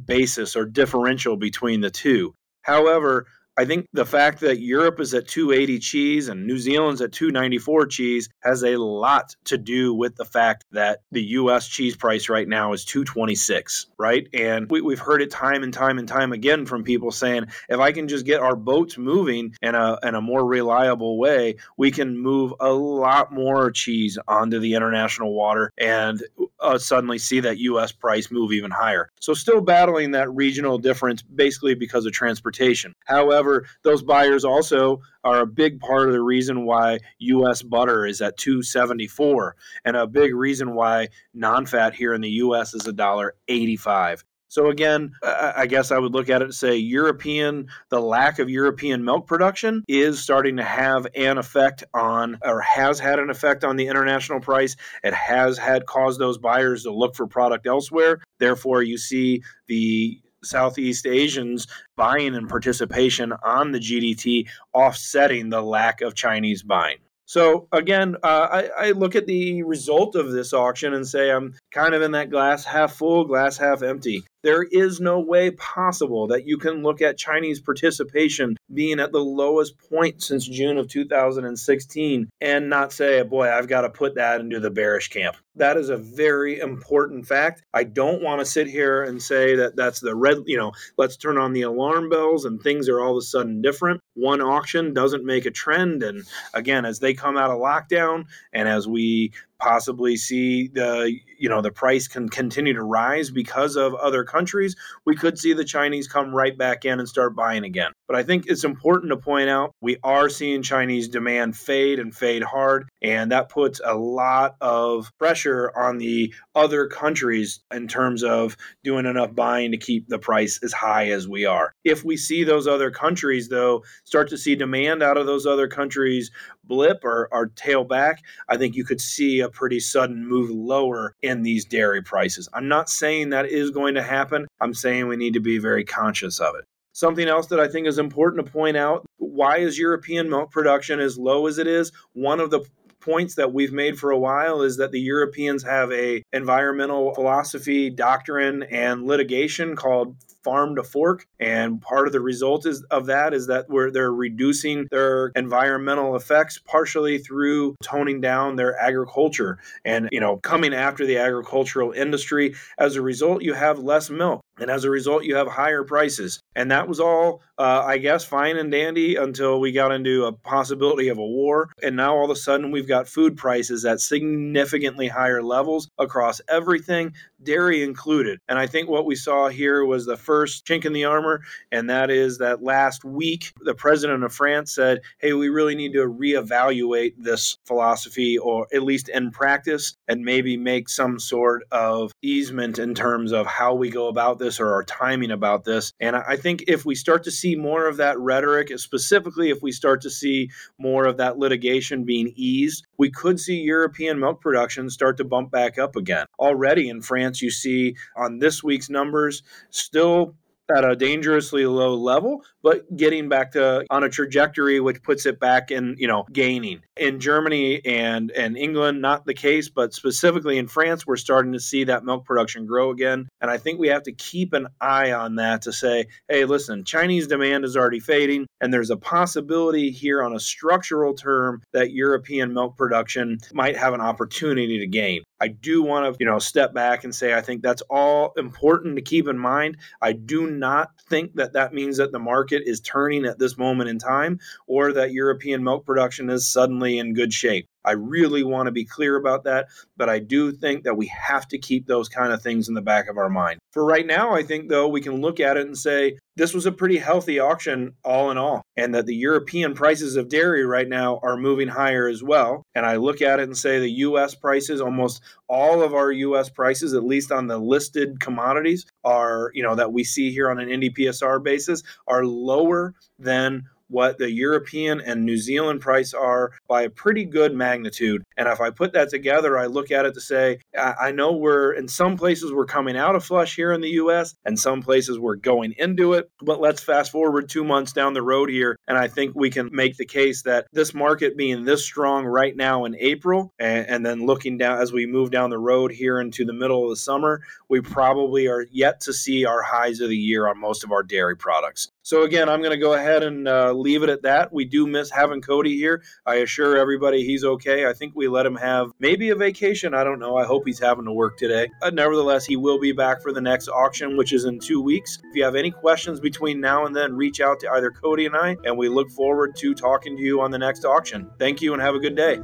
basis 0.06 0.56
or 0.56 0.64
differential 0.64 1.36
between 1.36 1.80
the 1.80 1.90
two 1.90 2.34
however 2.62 3.26
I 3.58 3.64
think 3.64 3.88
the 3.92 4.06
fact 4.06 4.38
that 4.40 4.60
Europe 4.60 5.00
is 5.00 5.12
at 5.14 5.26
280 5.26 5.80
cheese 5.80 6.28
and 6.28 6.46
New 6.46 6.58
Zealand's 6.58 7.00
at 7.00 7.10
294 7.10 7.86
cheese 7.86 8.28
has 8.44 8.62
a 8.62 8.76
lot 8.76 9.34
to 9.46 9.58
do 9.58 9.92
with 9.92 10.14
the 10.14 10.24
fact 10.24 10.64
that 10.70 11.00
the 11.10 11.24
US 11.24 11.66
cheese 11.66 11.96
price 11.96 12.28
right 12.28 12.46
now 12.46 12.72
is 12.72 12.84
226, 12.84 13.86
right? 13.98 14.28
And 14.32 14.70
we, 14.70 14.80
have 14.94 15.00
heard 15.00 15.22
it 15.22 15.32
time 15.32 15.64
and 15.64 15.74
time 15.74 15.98
and 15.98 16.06
time 16.06 16.32
again 16.32 16.66
from 16.66 16.84
people 16.84 17.10
saying, 17.10 17.46
if 17.68 17.80
I 17.80 17.90
can 17.90 18.06
just 18.06 18.24
get 18.24 18.40
our 18.40 18.54
boats 18.54 18.96
moving 18.96 19.56
in 19.60 19.74
a, 19.74 19.98
in 20.04 20.14
a 20.14 20.20
more 20.20 20.46
reliable 20.46 21.18
way, 21.18 21.56
we 21.76 21.90
can 21.90 22.16
move 22.16 22.54
a 22.60 22.70
lot 22.70 23.32
more 23.32 23.72
cheese 23.72 24.16
onto 24.28 24.60
the 24.60 24.74
international 24.74 25.34
water 25.34 25.72
and 25.78 26.22
uh, 26.60 26.78
suddenly 26.78 27.18
see 27.18 27.40
that 27.40 27.58
US 27.58 27.92
price 27.92 28.30
move 28.30 28.52
even 28.52 28.70
higher. 28.70 29.10
So, 29.20 29.34
still 29.34 29.60
battling 29.60 30.12
that 30.12 30.32
regional 30.34 30.78
difference 30.78 31.22
basically 31.22 31.74
because 31.74 32.06
of 32.06 32.12
transportation. 32.12 32.94
However, 33.06 33.66
those 33.82 34.02
buyers 34.02 34.44
also 34.44 35.00
are 35.24 35.40
a 35.40 35.46
big 35.46 35.80
part 35.80 36.06
of 36.06 36.12
the 36.12 36.22
reason 36.22 36.64
why 36.64 36.98
US 37.18 37.62
butter 37.62 38.06
is 38.06 38.20
at 38.20 38.36
274 38.36 39.56
and 39.84 39.96
a 39.96 40.06
big 40.06 40.34
reason 40.34 40.74
why 40.74 41.08
non-fat 41.34 41.94
here 41.94 42.14
in 42.14 42.20
the 42.20 42.30
US 42.30 42.74
is 42.74 42.86
a 42.86 42.92
dollar 42.92 43.34
85. 43.48 44.24
So 44.48 44.68
again, 44.68 45.12
I 45.22 45.66
guess 45.66 45.92
I 45.92 45.98
would 45.98 46.12
look 46.12 46.30
at 46.30 46.40
it 46.40 46.46
and 46.46 46.54
say 46.54 46.76
European, 46.76 47.68
the 47.90 48.00
lack 48.00 48.38
of 48.38 48.48
European 48.48 49.04
milk 49.04 49.26
production 49.26 49.84
is 49.86 50.20
starting 50.20 50.56
to 50.56 50.64
have 50.64 51.06
an 51.14 51.36
effect 51.36 51.84
on, 51.92 52.38
or 52.42 52.60
has 52.62 52.98
had 52.98 53.18
an 53.18 53.28
effect 53.28 53.62
on 53.62 53.76
the 53.76 53.86
international 53.86 54.40
price. 54.40 54.74
It 55.04 55.12
has 55.12 55.58
had 55.58 55.84
caused 55.84 56.18
those 56.18 56.38
buyers 56.38 56.84
to 56.84 56.92
look 56.92 57.14
for 57.14 57.26
product 57.26 57.66
elsewhere. 57.66 58.20
Therefore, 58.38 58.82
you 58.82 58.96
see 58.96 59.42
the 59.66 60.18
Southeast 60.42 61.06
Asians 61.06 61.66
buying 61.96 62.34
and 62.34 62.48
participation 62.48 63.32
on 63.44 63.72
the 63.72 63.80
GDT 63.80 64.48
offsetting 64.72 65.50
the 65.50 65.62
lack 65.62 66.00
of 66.00 66.14
Chinese 66.14 66.62
buying. 66.62 66.98
So 67.28 67.68
again, 67.72 68.16
uh, 68.22 68.48
I, 68.50 68.86
I, 68.86 68.90
look 68.92 69.14
at 69.14 69.26
the 69.26 69.62
result 69.62 70.14
of 70.16 70.32
this 70.32 70.54
auction 70.54 70.94
and 70.94 71.06
say 71.06 71.30
I'm 71.30 71.52
kind 71.74 71.92
of 71.92 72.00
in 72.00 72.12
that 72.12 72.30
glass 72.30 72.64
half 72.64 72.94
full, 72.94 73.26
glass 73.26 73.58
half 73.58 73.82
empty. 73.82 74.24
There 74.42 74.62
is 74.62 75.00
no 75.00 75.18
way 75.18 75.50
possible 75.50 76.28
that 76.28 76.46
you 76.46 76.58
can 76.58 76.82
look 76.82 77.02
at 77.02 77.18
Chinese 77.18 77.60
participation 77.60 78.56
being 78.72 79.00
at 79.00 79.10
the 79.10 79.18
lowest 79.18 79.78
point 79.90 80.22
since 80.22 80.46
June 80.46 80.78
of 80.78 80.88
2016 80.88 82.28
and 82.40 82.70
not 82.70 82.92
say, 82.92 83.22
boy, 83.22 83.50
I've 83.50 83.68
got 83.68 83.80
to 83.80 83.90
put 83.90 84.14
that 84.14 84.40
into 84.40 84.60
the 84.60 84.70
bearish 84.70 85.08
camp. 85.08 85.36
That 85.56 85.76
is 85.76 85.88
a 85.88 85.96
very 85.96 86.60
important 86.60 87.26
fact. 87.26 87.62
I 87.74 87.82
don't 87.82 88.22
want 88.22 88.40
to 88.40 88.44
sit 88.44 88.68
here 88.68 89.02
and 89.02 89.20
say 89.20 89.56
that 89.56 89.74
that's 89.74 89.98
the 89.98 90.14
red, 90.14 90.38
you 90.46 90.56
know, 90.56 90.72
let's 90.96 91.16
turn 91.16 91.36
on 91.36 91.52
the 91.52 91.62
alarm 91.62 92.08
bells 92.08 92.44
and 92.44 92.62
things 92.62 92.88
are 92.88 93.00
all 93.00 93.12
of 93.12 93.18
a 93.18 93.22
sudden 93.22 93.60
different. 93.60 94.00
One 94.14 94.40
auction 94.40 94.94
doesn't 94.94 95.24
make 95.24 95.46
a 95.46 95.50
trend. 95.50 96.04
And 96.04 96.24
again, 96.54 96.84
as 96.84 97.00
they 97.00 97.14
come 97.14 97.36
out 97.36 97.50
of 97.50 97.58
lockdown 97.58 98.26
and 98.52 98.68
as 98.68 98.86
we 98.86 99.32
possibly 99.58 100.16
see 100.16 100.68
the 100.68 101.12
you 101.38 101.48
know 101.48 101.60
the 101.60 101.70
price 101.70 102.06
can 102.06 102.28
continue 102.28 102.72
to 102.74 102.82
rise 102.82 103.30
because 103.30 103.76
of 103.76 103.94
other 103.94 104.24
countries 104.28 104.76
we 105.06 105.16
could 105.16 105.38
see 105.38 105.52
the 105.52 105.64
chinese 105.64 106.06
come 106.06 106.34
right 106.34 106.56
back 106.56 106.84
in 106.84 106.98
and 106.98 107.08
start 107.08 107.34
buying 107.34 107.64
again. 107.64 107.90
But 108.06 108.16
i 108.16 108.22
think 108.22 108.44
it's 108.46 108.64
important 108.64 109.10
to 109.10 109.16
point 109.16 109.48
out 109.48 109.72
we 109.80 109.96
are 110.02 110.28
seeing 110.28 110.62
chinese 110.62 111.08
demand 111.08 111.56
fade 111.56 111.98
and 111.98 112.14
fade 112.14 112.42
hard 112.42 112.88
and 113.02 113.32
that 113.32 113.48
puts 113.48 113.80
a 113.84 113.94
lot 113.94 114.56
of 114.60 115.10
pressure 115.18 115.72
on 115.76 115.98
the 115.98 116.34
other 116.54 116.86
countries 116.86 117.60
in 117.72 117.88
terms 117.88 118.22
of 118.22 118.56
doing 118.84 119.06
enough 119.06 119.34
buying 119.34 119.70
to 119.70 119.78
keep 119.78 120.08
the 120.08 120.18
price 120.18 120.58
as 120.62 120.72
high 120.72 121.10
as 121.10 121.28
we 121.28 121.44
are. 121.44 121.72
If 121.84 122.04
we 122.04 122.16
see 122.16 122.44
those 122.44 122.66
other 122.66 122.90
countries 122.90 123.48
though 123.48 123.84
start 124.04 124.28
to 124.30 124.38
see 124.38 124.56
demand 124.56 125.02
out 125.02 125.16
of 125.16 125.26
those 125.26 125.46
other 125.46 125.68
countries 125.68 126.30
blip 126.68 127.04
or, 127.04 127.28
or 127.32 127.46
tail 127.56 127.84
back, 127.84 128.22
I 128.48 128.56
think 128.56 128.76
you 128.76 128.84
could 128.84 129.00
see 129.00 129.40
a 129.40 129.48
pretty 129.48 129.80
sudden 129.80 130.26
move 130.26 130.50
lower 130.50 131.14
in 131.22 131.42
these 131.42 131.64
dairy 131.64 132.02
prices. 132.02 132.48
I'm 132.52 132.68
not 132.68 132.88
saying 132.88 133.30
that 133.30 133.46
is 133.46 133.70
going 133.70 133.94
to 133.94 134.02
happen. 134.02 134.46
I'm 134.60 134.74
saying 134.74 135.08
we 135.08 135.16
need 135.16 135.34
to 135.34 135.40
be 135.40 135.58
very 135.58 135.84
conscious 135.84 136.38
of 136.38 136.54
it. 136.54 136.64
Something 136.92 137.28
else 137.28 137.46
that 137.46 137.60
I 137.60 137.68
think 137.68 137.86
is 137.86 137.98
important 137.98 138.44
to 138.44 138.52
point 138.52 138.76
out 138.76 139.06
why 139.18 139.58
is 139.58 139.78
European 139.78 140.28
milk 140.28 140.50
production 140.50 141.00
as 141.00 141.16
low 141.16 141.46
as 141.46 141.58
it 141.58 141.66
is? 141.66 141.92
One 142.12 142.40
of 142.40 142.50
the 142.50 142.64
points 143.00 143.36
that 143.36 143.52
we've 143.52 143.72
made 143.72 143.98
for 143.98 144.10
a 144.10 144.18
while 144.18 144.62
is 144.62 144.76
that 144.76 144.90
the 144.90 145.00
Europeans 145.00 145.62
have 145.62 145.92
a 145.92 146.22
environmental 146.32 147.14
philosophy, 147.14 147.88
doctrine, 147.88 148.64
and 148.64 149.06
litigation 149.06 149.76
called 149.76 150.16
farm 150.48 150.76
to 150.76 150.82
fork. 150.82 151.26
And 151.38 151.82
part 151.82 152.06
of 152.06 152.14
the 152.14 152.22
result 152.22 152.64
is, 152.64 152.82
of 152.90 153.04
that 153.06 153.34
is 153.34 153.48
that 153.48 153.68
where 153.68 153.90
they're 153.90 154.12
reducing 154.12 154.88
their 154.90 155.30
environmental 155.36 156.16
effects 156.16 156.58
partially 156.58 157.18
through 157.18 157.76
toning 157.82 158.22
down 158.22 158.56
their 158.56 158.74
agriculture 158.78 159.58
and, 159.84 160.08
you 160.10 160.20
know, 160.20 160.38
coming 160.38 160.72
after 160.72 161.04
the 161.04 161.18
agricultural 161.18 161.92
industry. 161.92 162.54
As 162.78 162.96
a 162.96 163.02
result, 163.02 163.42
you 163.42 163.52
have 163.52 163.78
less 163.78 164.08
milk. 164.08 164.40
And 164.60 164.70
as 164.70 164.84
a 164.84 164.90
result, 164.90 165.24
you 165.24 165.36
have 165.36 165.46
higher 165.46 165.84
prices. 165.84 166.40
And 166.56 166.70
that 166.72 166.88
was 166.88 166.98
all, 166.98 167.42
uh, 167.58 167.84
I 167.86 167.98
guess, 167.98 168.24
fine 168.24 168.56
and 168.56 168.72
dandy 168.72 169.14
until 169.14 169.60
we 169.60 169.70
got 169.70 169.92
into 169.92 170.24
a 170.24 170.32
possibility 170.32 171.08
of 171.08 171.18
a 171.18 171.24
war. 171.24 171.70
And 171.82 171.94
now 171.94 172.16
all 172.16 172.24
of 172.24 172.30
a 172.30 172.36
sudden, 172.36 172.72
we've 172.72 172.88
got 172.88 173.06
food 173.06 173.36
prices 173.36 173.84
at 173.84 174.00
significantly 174.00 175.08
higher 175.08 175.42
levels 175.42 175.88
across 175.98 176.40
everything, 176.48 177.14
dairy 177.42 177.82
included. 177.82 178.40
And 178.48 178.58
I 178.58 178.66
think 178.66 178.88
what 178.88 179.06
we 179.06 179.14
saw 179.14 179.48
here 179.48 179.84
was 179.84 180.06
the 180.06 180.16
first 180.16 180.66
chink 180.66 180.84
in 180.84 180.92
the 180.92 181.04
armor. 181.04 181.42
And 181.70 181.90
that 181.90 182.10
is 182.10 182.38
that 182.38 182.62
last 182.62 183.04
week, 183.04 183.52
the 183.60 183.74
president 183.74 184.24
of 184.24 184.32
France 184.32 184.74
said, 184.74 185.00
hey, 185.18 185.32
we 185.32 185.48
really 185.48 185.74
need 185.74 185.92
to 185.92 186.08
reevaluate 186.08 187.14
this 187.18 187.58
philosophy, 187.66 188.38
or 188.38 188.66
at 188.72 188.82
least 188.82 189.08
in 189.08 189.30
practice, 189.30 189.96
and 190.08 190.24
maybe 190.24 190.56
make 190.56 190.88
some 190.88 191.18
sort 191.18 191.64
of 191.70 192.12
easement 192.22 192.78
in 192.78 192.94
terms 192.94 193.32
of 193.32 193.46
how 193.46 193.74
we 193.74 193.90
go 193.90 194.08
about 194.08 194.38
this 194.38 194.60
or 194.60 194.72
our 194.72 194.84
timing 194.84 195.30
about 195.30 195.64
this. 195.64 195.92
And 196.00 196.16
I 196.16 196.36
think 196.36 196.64
if 196.66 196.84
we 196.84 196.94
start 196.94 197.24
to 197.24 197.30
see 197.30 197.56
more 197.56 197.86
of 197.86 197.98
that 197.98 198.18
rhetoric, 198.18 198.76
specifically 198.78 199.50
if 199.50 199.62
we 199.62 199.72
start 199.72 200.00
to 200.02 200.10
see 200.10 200.50
more 200.78 201.06
of 201.06 201.18
that 201.18 201.38
litigation 201.38 202.04
being 202.04 202.32
eased, 202.34 202.86
we 202.96 203.10
could 203.10 203.38
see 203.38 203.60
European 203.60 204.18
milk 204.18 204.40
production 204.40 204.90
start 204.90 205.16
to 205.18 205.24
bump 205.24 205.50
back 205.50 205.78
up 205.78 205.96
again. 205.96 206.26
Already 206.38 206.88
in 206.88 207.02
France, 207.02 207.27
you 207.36 207.50
see 207.50 207.96
on 208.16 208.38
this 208.38 208.62
week's 208.62 208.90
numbers. 208.90 209.42
Still 209.70 210.34
at 210.74 210.84
a 210.84 210.96
dangerously 210.96 211.66
low 211.66 211.94
level, 211.94 212.44
but 212.62 212.96
getting 212.96 213.28
back 213.28 213.52
to 213.52 213.84
on 213.90 214.04
a 214.04 214.08
trajectory 214.08 214.80
which 214.80 215.02
puts 215.02 215.26
it 215.26 215.40
back 215.40 215.70
in, 215.70 215.94
you 215.98 216.06
know, 216.06 216.24
gaining. 216.32 216.80
In 216.96 217.20
Germany 217.20 217.84
and 217.84 218.30
and 218.32 218.56
England, 218.56 219.00
not 219.00 219.24
the 219.24 219.34
case, 219.34 219.68
but 219.68 219.94
specifically 219.94 220.58
in 220.58 220.68
France, 220.68 221.06
we're 221.06 221.16
starting 221.16 221.52
to 221.52 221.60
see 221.60 221.84
that 221.84 222.04
milk 222.04 222.24
production 222.24 222.66
grow 222.66 222.90
again. 222.90 223.28
And 223.40 223.50
I 223.50 223.58
think 223.58 223.78
we 223.78 223.88
have 223.88 224.02
to 224.04 224.12
keep 224.12 224.52
an 224.52 224.68
eye 224.80 225.12
on 225.12 225.36
that 225.36 225.62
to 225.62 225.72
say, 225.72 226.06
hey, 226.28 226.44
listen, 226.44 226.84
Chinese 226.84 227.26
demand 227.26 227.64
is 227.64 227.76
already 227.76 228.00
fading, 228.00 228.46
and 228.60 228.72
there's 228.72 228.90
a 228.90 228.96
possibility 228.96 229.90
here 229.90 230.22
on 230.22 230.34
a 230.34 230.40
structural 230.40 231.14
term 231.14 231.62
that 231.72 231.92
European 231.92 232.52
milk 232.52 232.76
production 232.76 233.38
might 233.52 233.76
have 233.76 233.94
an 233.94 234.00
opportunity 234.00 234.78
to 234.80 234.86
gain. 234.86 235.22
I 235.40 235.48
do 235.48 235.82
want 235.82 236.12
to, 236.12 236.16
you 236.18 236.26
know, 236.26 236.38
step 236.38 236.74
back 236.74 237.04
and 237.04 237.14
say 237.14 237.34
I 237.34 237.40
think 237.40 237.62
that's 237.62 237.82
all 237.82 238.32
important 238.36 238.96
to 238.96 239.02
keep 239.02 239.28
in 239.28 239.38
mind. 239.38 239.76
I 240.02 240.12
do 240.12 240.50
not 240.58 240.90
think 241.08 241.34
that 241.36 241.52
that 241.52 241.72
means 241.72 241.96
that 241.96 242.12
the 242.12 242.18
market 242.18 242.62
is 242.66 242.80
turning 242.80 243.24
at 243.24 243.38
this 243.38 243.56
moment 243.56 243.90
in 243.90 243.98
time 243.98 244.38
or 244.66 244.92
that 244.92 245.12
European 245.12 245.62
milk 245.62 245.86
production 245.86 246.30
is 246.30 246.46
suddenly 246.46 246.98
in 246.98 247.14
good 247.14 247.32
shape. 247.32 247.68
I 247.84 247.92
really 247.92 248.42
want 248.42 248.66
to 248.66 248.72
be 248.72 248.84
clear 248.84 249.16
about 249.16 249.44
that, 249.44 249.68
but 249.96 250.08
I 250.08 250.18
do 250.18 250.52
think 250.52 250.84
that 250.84 250.96
we 250.96 251.06
have 251.06 251.48
to 251.48 251.58
keep 251.58 251.86
those 251.86 252.08
kind 252.08 252.32
of 252.32 252.42
things 252.42 252.68
in 252.68 252.74
the 252.74 252.82
back 252.82 253.08
of 253.08 253.16
our 253.16 253.28
mind. 253.28 253.58
For 253.72 253.84
right 253.84 254.06
now, 254.06 254.34
I 254.34 254.42
think 254.42 254.68
though 254.68 254.88
we 254.88 255.00
can 255.00 255.20
look 255.20 255.40
at 255.40 255.56
it 255.56 255.66
and 255.66 255.76
say 255.76 256.18
this 256.36 256.54
was 256.54 256.66
a 256.66 256.72
pretty 256.72 256.98
healthy 256.98 257.38
auction 257.38 257.94
all 258.04 258.30
in 258.30 258.38
all, 258.38 258.62
and 258.76 258.94
that 258.94 259.06
the 259.06 259.14
European 259.14 259.74
prices 259.74 260.16
of 260.16 260.28
dairy 260.28 260.64
right 260.64 260.88
now 260.88 261.18
are 261.22 261.36
moving 261.36 261.68
higher 261.68 262.08
as 262.08 262.22
well. 262.22 262.62
And 262.74 262.86
I 262.86 262.96
look 262.96 263.20
at 263.22 263.40
it 263.40 263.44
and 263.44 263.56
say 263.56 263.78
the 263.78 263.90
US 263.90 264.34
prices, 264.34 264.80
almost 264.80 265.22
all 265.48 265.82
of 265.82 265.94
our 265.94 266.12
US 266.12 266.48
prices, 266.48 266.94
at 266.94 267.04
least 267.04 267.32
on 267.32 267.46
the 267.46 267.58
listed 267.58 268.20
commodities, 268.20 268.86
are, 269.04 269.50
you 269.54 269.62
know, 269.62 269.74
that 269.74 269.92
we 269.92 270.04
see 270.04 270.30
here 270.30 270.50
on 270.50 270.60
an 270.60 270.68
NDPSR 270.68 271.42
basis, 271.42 271.82
are 272.06 272.24
lower 272.24 272.94
than 273.18 273.64
what 273.88 274.18
the 274.18 274.30
European 274.30 275.00
and 275.00 275.24
New 275.24 275.36
Zealand 275.36 275.80
price 275.80 276.14
are 276.14 276.52
by 276.68 276.82
a 276.82 276.90
pretty 276.90 277.24
good 277.24 277.54
magnitude. 277.54 278.22
And 278.36 278.48
if 278.48 278.60
I 278.60 278.70
put 278.70 278.92
that 278.92 279.10
together, 279.10 279.58
I 279.58 279.66
look 279.66 279.90
at 279.90 280.06
it 280.06 280.14
to 280.14 280.20
say, 280.20 280.58
I 280.76 281.12
know 281.12 281.32
we're 281.32 281.72
in 281.72 281.88
some 281.88 282.16
places 282.16 282.52
we're 282.52 282.66
coming 282.66 282.96
out 282.96 283.14
of 283.14 283.24
flush 283.24 283.56
here 283.56 283.72
in 283.72 283.80
the 283.80 283.90
US, 283.90 284.34
and 284.44 284.58
some 284.58 284.82
places 284.82 285.18
we're 285.18 285.36
going 285.36 285.74
into 285.78 286.14
it. 286.14 286.30
But 286.40 286.60
let's 286.60 286.82
fast 286.82 287.10
forward 287.10 287.48
two 287.48 287.64
months 287.64 287.92
down 287.92 288.14
the 288.14 288.22
road 288.22 288.50
here, 288.50 288.78
and 288.86 288.96
I 288.96 289.08
think 289.08 289.34
we 289.34 289.50
can 289.50 289.70
make 289.72 289.96
the 289.96 290.06
case 290.06 290.42
that 290.42 290.66
this 290.72 290.94
market 290.94 291.36
being 291.36 291.64
this 291.64 291.84
strong 291.84 292.26
right 292.26 292.56
now 292.56 292.84
in 292.84 292.94
April, 292.96 293.52
and, 293.58 293.86
and 293.88 294.06
then 294.06 294.26
looking 294.26 294.58
down 294.58 294.80
as 294.80 294.92
we 294.92 295.06
move 295.06 295.30
down 295.30 295.50
the 295.50 295.58
road 295.58 295.92
here 295.92 296.20
into 296.20 296.44
the 296.44 296.52
middle 296.52 296.84
of 296.84 296.90
the 296.90 296.96
summer, 296.96 297.40
we 297.68 297.80
probably 297.80 298.46
are 298.48 298.66
yet 298.70 299.00
to 299.00 299.12
see 299.12 299.44
our 299.44 299.62
highs 299.62 300.00
of 300.00 300.08
the 300.08 300.16
year 300.16 300.46
on 300.46 300.58
most 300.58 300.84
of 300.84 300.92
our 300.92 301.02
dairy 301.02 301.36
products. 301.36 301.88
So, 302.02 302.22
again, 302.22 302.48
I'm 302.48 302.60
going 302.60 302.72
to 302.72 302.78
go 302.78 302.94
ahead 302.94 303.22
and 303.22 303.46
uh, 303.46 303.72
leave 303.72 304.02
it 304.02 304.08
at 304.08 304.22
that. 304.22 304.52
We 304.52 304.64
do 304.64 304.86
miss 304.86 305.10
having 305.10 305.42
Cody 305.42 305.76
here. 305.76 306.02
I 306.24 306.36
assure 306.36 306.76
everybody 306.76 307.24
he's 307.24 307.44
okay. 307.44 307.86
I 307.86 307.92
think 307.92 308.14
we 308.16 308.28
let 308.28 308.46
him 308.46 308.56
have 308.56 308.90
maybe 308.98 309.30
a 309.30 309.34
vacation. 309.34 309.94
I 309.94 310.04
don't 310.04 310.18
know. 310.18 310.36
I 310.36 310.44
hope 310.44 310.62
he's 310.64 310.80
having 310.80 311.04
to 311.04 311.12
work 311.12 311.36
today. 311.36 311.68
But 311.80 311.94
nevertheless, 311.94 312.46
he 312.46 312.56
will 312.56 312.78
be 312.78 312.92
back 312.92 313.22
for 313.22 313.32
the 313.32 313.40
next 313.40 313.68
auction, 313.68 314.16
which 314.16 314.32
is 314.32 314.44
in 314.44 314.58
two 314.58 314.80
weeks. 314.80 315.18
If 315.30 315.36
you 315.36 315.44
have 315.44 315.54
any 315.54 315.70
questions 315.70 316.20
between 316.20 316.60
now 316.60 316.86
and 316.86 316.96
then, 316.96 317.14
reach 317.16 317.40
out 317.40 317.60
to 317.60 317.70
either 317.72 317.90
Cody 317.90 318.26
and 318.26 318.36
I, 318.36 318.56
and 318.64 318.76
we 318.76 318.88
look 318.88 319.10
forward 319.10 319.56
to 319.56 319.74
talking 319.74 320.16
to 320.16 320.22
you 320.22 320.40
on 320.40 320.50
the 320.50 320.58
next 320.58 320.84
auction. 320.84 321.30
Thank 321.38 321.60
you 321.60 321.72
and 321.72 321.82
have 321.82 321.94
a 321.94 322.00
good 322.00 322.16
day. 322.16 322.38